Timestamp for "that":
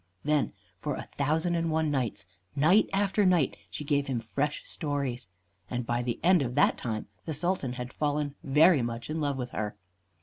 6.55-6.75